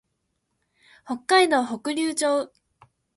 [1.05, 2.51] 北海道北竜町